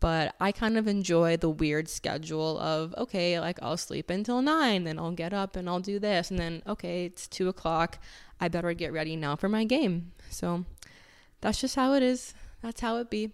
But 0.02 0.34
I 0.40 0.50
kind 0.50 0.76
of 0.76 0.88
enjoy 0.88 1.36
the 1.36 1.48
weird 1.48 1.88
schedule 1.88 2.58
of 2.58 2.92
okay, 2.98 3.38
like 3.38 3.60
I'll 3.62 3.76
sleep 3.76 4.10
until 4.10 4.42
nine, 4.42 4.82
then 4.82 4.98
I'll 4.98 5.12
get 5.12 5.32
up 5.32 5.54
and 5.54 5.68
I'll 5.68 5.78
do 5.78 6.00
this, 6.00 6.28
and 6.28 6.40
then 6.40 6.60
okay, 6.66 7.04
it's 7.04 7.28
two 7.28 7.48
o'clock. 7.48 7.98
I 8.40 8.48
better 8.48 8.72
get 8.74 8.92
ready 8.92 9.14
now 9.14 9.36
for 9.36 9.48
my 9.48 9.62
game. 9.62 10.10
So 10.28 10.64
that's 11.40 11.60
just 11.60 11.76
how 11.76 11.92
it 11.92 12.02
is. 12.02 12.34
That's 12.62 12.80
how 12.80 12.96
it 12.96 13.10
be. 13.10 13.30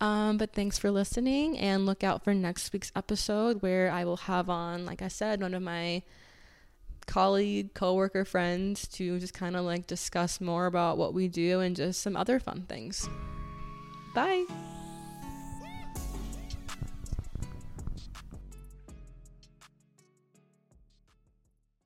Um, 0.00 0.38
but 0.38 0.54
thanks 0.54 0.78
for 0.78 0.90
listening 0.90 1.58
and 1.58 1.84
look 1.84 2.02
out 2.02 2.24
for 2.24 2.32
next 2.32 2.72
week's 2.72 2.90
episode 2.96 3.60
where 3.60 3.90
I 3.90 4.06
will 4.06 4.16
have 4.16 4.48
on, 4.48 4.86
like 4.86 5.02
I 5.02 5.08
said, 5.08 5.42
one 5.42 5.52
of 5.52 5.62
my 5.62 6.02
colleague, 7.06 7.74
coworker 7.74 8.24
friends 8.24 8.88
to 8.88 9.18
just 9.18 9.34
kind 9.34 9.54
of 9.54 9.66
like 9.66 9.86
discuss 9.86 10.40
more 10.40 10.64
about 10.64 10.96
what 10.96 11.12
we 11.12 11.28
do 11.28 11.60
and 11.60 11.76
just 11.76 12.00
some 12.00 12.16
other 12.16 12.40
fun 12.40 12.64
things. 12.70 13.06
Bye. 14.14 14.46